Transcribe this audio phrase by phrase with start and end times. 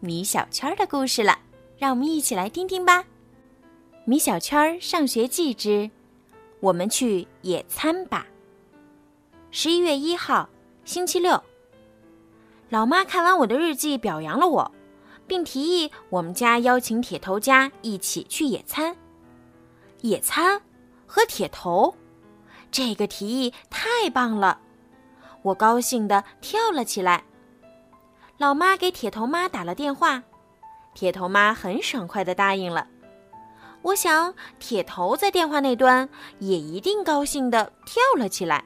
[0.00, 1.36] 米小圈的故事了，
[1.76, 3.04] 让我们一起来听听吧。
[4.04, 5.90] 米小圈上学记之：
[6.60, 8.24] 我们去野餐吧。
[9.50, 10.48] 十一月一号，
[10.84, 11.42] 星期六。
[12.68, 14.72] 老妈看完我的日记，表扬了我，
[15.26, 18.96] 并提议我们家邀请铁头家一起去野餐。
[20.02, 20.62] 野餐
[21.06, 21.92] 和铁头，
[22.70, 24.60] 这个提议太棒了！
[25.42, 27.24] 我高兴地跳了起来。
[28.38, 30.22] 老妈给铁头妈打了电话，
[30.94, 32.86] 铁头妈很爽快地答应了。
[33.82, 36.08] 我想铁头在电话那端
[36.38, 38.64] 也一定高兴地跳了起来。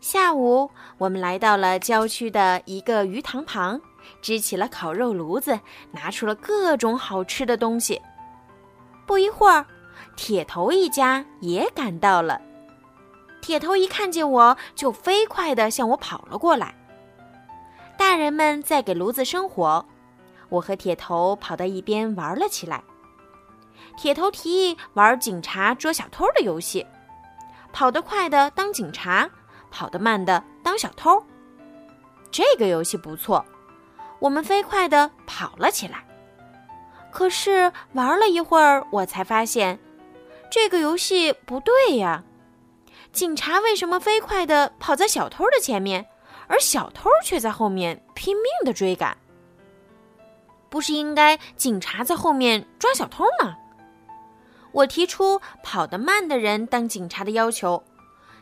[0.00, 3.80] 下午，我们来到了郊区的一个鱼塘旁，
[4.22, 5.58] 支起了烤肉炉子，
[5.90, 8.00] 拿出了各种好吃的东西。
[9.04, 9.66] 不一会儿，
[10.14, 12.40] 铁头一家也赶到了。
[13.42, 16.72] 铁头一看见我就飞快地向我跑了过来。
[18.14, 19.84] 大人们在给炉子生火，
[20.48, 22.80] 我和铁头跑到一边玩了起来。
[23.96, 26.86] 铁头提议玩警察捉小偷的游戏，
[27.72, 29.28] 跑得快的当警察，
[29.68, 31.20] 跑得慢的当小偷。
[32.30, 33.44] 这个游戏不错，
[34.20, 36.06] 我们飞快地跑了起来。
[37.10, 39.80] 可是玩了一会儿，我才发现，
[40.48, 42.22] 这个游戏不对呀。
[43.10, 46.06] 警察为什么飞快地跑在小偷的前面，
[46.46, 49.16] 而小偷却在后面拼命地追赶？
[50.68, 53.56] 不是应该警察在后面抓小偷吗？
[54.72, 57.82] 我提出跑得慢的人当警察的要求，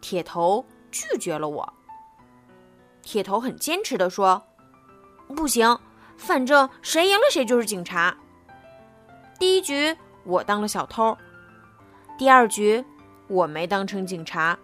[0.00, 1.72] 铁头拒绝了我。
[3.02, 4.42] 铁头很坚持地说
[5.36, 5.78] ：“不行，
[6.16, 8.16] 反正谁赢了谁就是警察。”
[9.38, 9.94] 第一局
[10.24, 11.16] 我当了小偷，
[12.18, 12.84] 第二局。
[13.26, 14.56] 我没当成警察。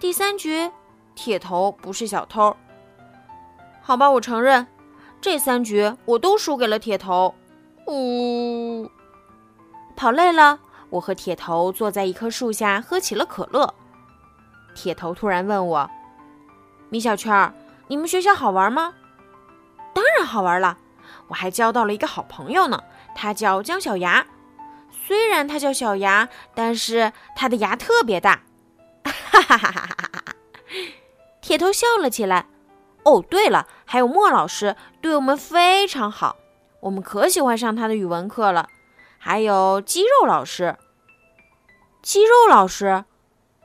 [0.00, 0.68] 第三局，
[1.14, 2.56] 铁头不是小偷。
[3.80, 4.66] 好吧，我承认，
[5.20, 7.34] 这三局我都输给了铁头。
[7.86, 8.90] 呜，
[9.94, 10.58] 跑累了，
[10.90, 13.74] 我和铁头坐在一棵树下喝起了可乐。
[14.74, 15.90] 铁头突然问我
[16.88, 17.52] ：“米小圈，
[17.88, 18.94] 你们学校好玩吗？”
[19.94, 20.78] 当然好玩了，
[21.28, 22.82] 我还交到了一个好朋友呢，
[23.14, 24.26] 他叫姜小牙。
[25.06, 28.40] 虽然他叫小牙，但是他的牙特别大，
[29.04, 30.03] 哈哈哈哈哈哈！
[31.54, 32.48] 铁头笑了起来。
[33.04, 36.36] 哦，对了，还有莫老师对我们非常好，
[36.80, 38.68] 我们可喜欢上他的语文课了。
[39.18, 40.76] 还有肌肉老师，
[42.02, 43.04] 肌肉老师，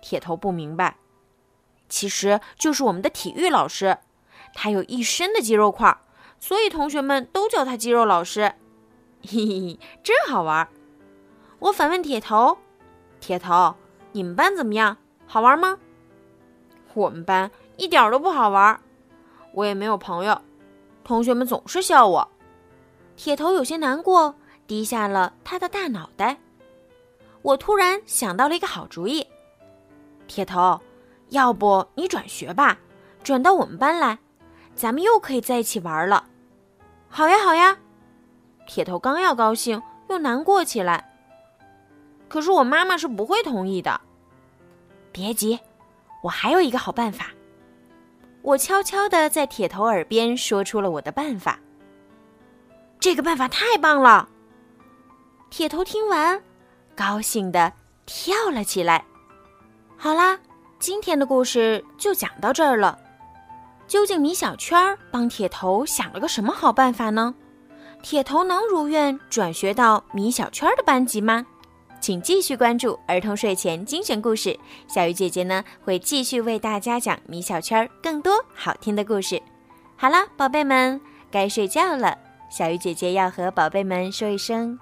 [0.00, 0.96] 铁头不明白，
[1.88, 3.98] 其实就是我们的体育老师，
[4.54, 5.98] 他有一身的肌肉块，
[6.38, 8.54] 所以同学们都叫他肌肉老师。
[9.22, 10.68] 嘿嘿嘿，真好玩。
[11.58, 12.58] 我反问铁头
[13.18, 13.74] ：“铁头，
[14.12, 14.98] 你们班怎么样？
[15.26, 15.78] 好玩吗？”
[16.94, 18.80] 我们班一点都不好玩，
[19.52, 20.40] 我也没有朋友，
[21.04, 22.28] 同学们总是笑我。
[23.16, 24.34] 铁头有些难过，
[24.66, 26.36] 低下了他的大脑袋。
[27.42, 29.26] 我突然想到了一个好主意
[30.28, 30.80] ：“铁头，
[31.30, 32.78] 要不你转学吧，
[33.22, 34.18] 转到我们班来，
[34.74, 36.24] 咱们又可以在一起玩了。
[37.10, 37.76] ”“好呀，好呀！”
[38.66, 41.12] 铁头刚要高兴，又难过起来。
[42.28, 44.00] 可是我妈妈是不会同意的。
[45.10, 45.58] 别急，
[46.22, 47.26] 我还有一个好办法。
[48.42, 51.58] 我悄悄地在铁头耳边说出了我的办法。
[52.98, 54.28] 这个办法太棒了！
[55.48, 56.40] 铁头听完，
[56.96, 57.72] 高兴地
[58.04, 59.04] 跳了起来。
[59.96, 60.38] 好啦，
[60.78, 62.98] 今天的故事就讲到这儿了。
[63.86, 67.34] 究竟米小圈帮铁头想了个什么好办法呢？
[68.02, 71.46] 铁头能如愿转学到米小圈的班级吗？
[72.02, 74.58] 请继续关注儿童睡前精选故事，
[74.88, 79.40] 小鱼姐姐呢会继续为大家讲米小圈更多好听的故事。
[79.94, 81.00] 好了，宝贝们，
[81.30, 82.18] 该睡觉了，
[82.50, 84.76] 小鱼姐姐要和宝贝们说一声